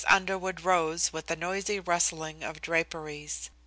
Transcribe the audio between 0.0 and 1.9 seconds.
Underwood rose with a noisy